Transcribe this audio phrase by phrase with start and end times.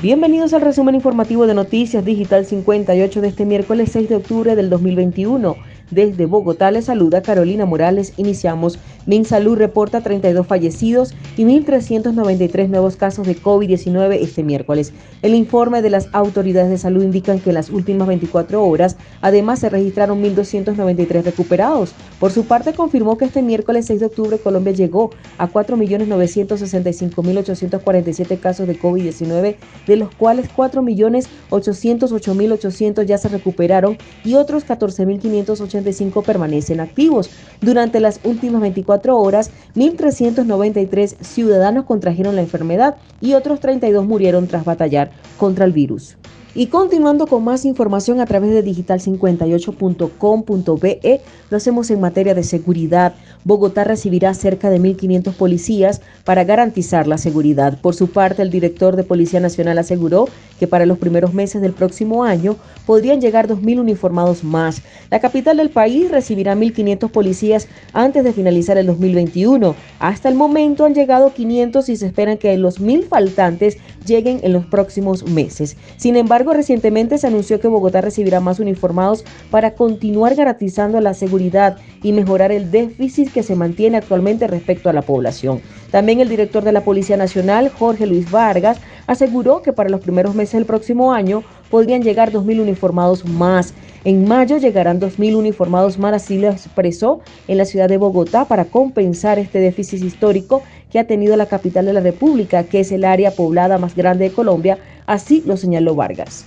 [0.00, 4.70] Bienvenidos al resumen informativo de Noticias Digital 58 de este miércoles 6 de octubre del
[4.70, 5.56] 2021.
[5.90, 8.12] Desde Bogotá les saluda Carolina Morales.
[8.16, 8.78] Iniciamos.
[9.06, 14.92] MinSalud reporta 32 fallecidos y 1.393 nuevos casos de COVID-19 este miércoles.
[15.22, 19.60] El informe de las autoridades de salud indican que en las últimas 24 horas además
[19.60, 21.94] se registraron 1.293 recuperados.
[22.20, 25.08] Por su parte confirmó que este miércoles 6 de octubre Colombia llegó
[25.38, 35.77] a 4.965.847 casos de COVID-19, de los cuales 4.808.800 ya se recuperaron y otros 14.580
[36.22, 37.30] permanecen activos.
[37.60, 44.64] Durante las últimas 24 horas, 1.393 ciudadanos contrajeron la enfermedad y otros 32 murieron tras
[44.64, 46.16] batallar contra el virus.
[46.58, 51.20] Y continuando con más información a través de digital58.com.be,
[51.50, 53.14] lo hacemos en materia de seguridad.
[53.44, 57.78] Bogotá recibirá cerca de 1.500 policías para garantizar la seguridad.
[57.80, 60.26] Por su parte, el director de Policía Nacional aseguró
[60.58, 64.82] que para los primeros meses del próximo año podrían llegar 2.000 uniformados más.
[65.10, 69.76] La capital del país recibirá 1.500 policías antes de finalizar el 2021.
[70.00, 74.52] Hasta el momento han llegado 500 y se esperan que los 1.000 faltantes lleguen en
[74.52, 75.76] los próximos meses.
[75.96, 81.76] Sin embargo, recientemente se anunció que Bogotá recibirá más uniformados para continuar garantizando la seguridad
[82.02, 85.60] y mejorar el déficit que se mantiene actualmente respecto a la población.
[85.90, 90.34] También el director de la Policía Nacional, Jorge Luis Vargas, aseguró que para los primeros
[90.34, 93.74] meses del próximo año podrían llegar 2.000 uniformados más.
[94.04, 98.66] En mayo llegarán 2.000 uniformados más, así lo expresó en la ciudad de Bogotá para
[98.66, 103.04] compensar este déficit histórico que ha tenido la capital de la República, que es el
[103.04, 106.44] área poblada más grande de Colombia, así lo señaló Vargas.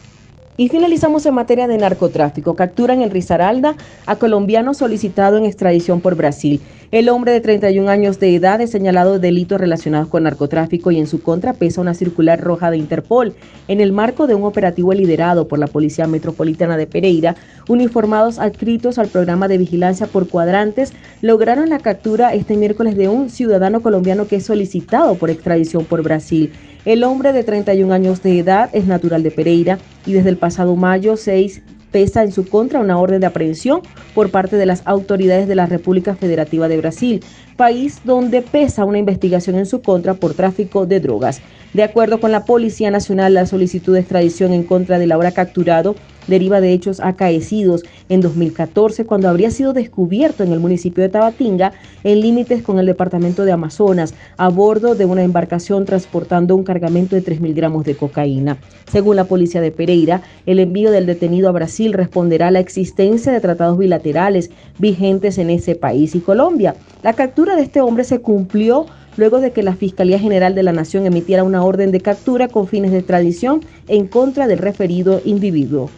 [0.57, 2.55] Y finalizamos en materia de narcotráfico.
[2.55, 6.61] Capturan en Risaralda a colombiano solicitado en extradición por Brasil.
[6.91, 10.99] El hombre de 31 años de edad es señalado de delitos relacionados con narcotráfico y
[10.99, 13.33] en su contra pesa una circular roja de Interpol.
[13.69, 17.37] En el marco de un operativo liderado por la Policía Metropolitana de Pereira,
[17.69, 20.91] uniformados adscritos al programa de vigilancia por cuadrantes
[21.21, 26.03] lograron la captura este miércoles de un ciudadano colombiano que es solicitado por extradición por
[26.03, 26.51] Brasil.
[26.83, 30.75] El hombre de 31 años de edad es natural de Pereira y desde el pasado
[30.75, 33.81] mayo 6 pesa en su contra una orden de aprehensión
[34.15, 37.23] por parte de las autoridades de la República Federativa de Brasil,
[37.57, 41.41] país donde pesa una investigación en su contra por tráfico de drogas.
[41.73, 45.95] De acuerdo con la Policía Nacional, la solicitud de extradición en contra del ahora capturado
[46.27, 51.71] deriva de hechos acaecidos en 2014 cuando habría sido descubierto en el municipio de Tabatinga
[52.03, 57.15] en límites con el departamento de Amazonas a bordo de una embarcación transportando un cargamento
[57.15, 58.57] de 3.000 gramos de cocaína.
[58.91, 63.31] Según la policía de Pereira, el envío del detenido a Brasil responderá a la existencia
[63.31, 66.75] de tratados bilaterales vigentes en ese país y Colombia.
[67.01, 70.71] La captura de este hombre se cumplió luego de que la Fiscalía General de la
[70.71, 75.89] Nación emitiera una orden de captura con fines de extradición en contra del referido individuo.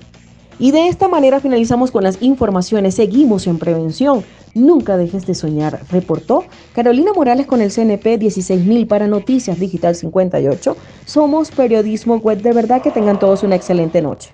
[0.60, 2.96] Y de esta manera finalizamos con las informaciones.
[2.96, 4.24] Seguimos en prevención.
[4.54, 10.78] Nunca dejes de soñar, reportó Carolina Morales con el CNP 16000 para Noticias Digital 58.
[11.06, 12.82] Somos periodismo web de verdad.
[12.84, 14.30] Que tengan todos una excelente noche.